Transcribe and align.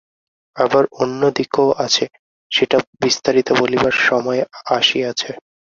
আবার 0.55 0.83
অন্য 1.01 1.21
দিকও 1.35 1.67
আছে, 1.77 2.05
সেটা 2.51 2.77
বিস্তারিত 3.01 3.47
বলিবার 3.51 3.95
সময় 4.01 4.41
আসিয়াছে। 4.69 5.31